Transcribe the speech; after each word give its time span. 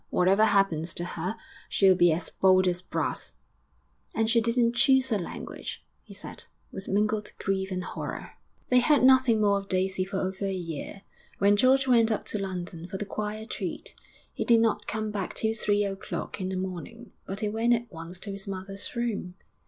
Whatever 0.09 0.45
happens 0.45 0.95
to 0.95 1.05
her, 1.05 1.35
she'll 1.69 1.93
be 1.93 2.11
as 2.11 2.31
bold 2.31 2.67
as 2.67 2.81
brass.' 2.81 3.35
'And 4.15 4.31
she 4.31 4.41
didn't 4.41 4.73
choose 4.73 5.11
her 5.11 5.19
language,' 5.19 5.85
he 6.01 6.11
said, 6.15 6.45
with 6.71 6.87
mingled 6.87 7.33
grief 7.37 7.69
and 7.71 7.83
horror. 7.83 8.31
They 8.69 8.79
heard 8.79 9.03
nothing 9.03 9.39
more 9.39 9.59
of 9.59 9.69
Daisy 9.69 10.03
for 10.03 10.17
over 10.17 10.45
a 10.45 10.51
year, 10.51 11.03
when 11.37 11.55
George 11.55 11.87
went 11.87 12.11
up 12.11 12.25
to 12.33 12.39
London 12.39 12.87
for 12.87 12.97
the 12.97 13.05
choir 13.05 13.45
treat. 13.45 13.93
He 14.33 14.43
did 14.43 14.59
not 14.61 14.87
come 14.87 15.11
back 15.11 15.35
till 15.35 15.53
three 15.53 15.83
o'clock 15.83 16.41
in 16.41 16.49
the 16.49 16.57
morning, 16.57 17.11
but 17.27 17.41
he 17.41 17.49
went 17.49 17.75
at 17.75 17.91
once 17.91 18.19
to 18.21 18.31
his 18.31 18.47
mother's 18.47 18.95
room. 18.95 19.35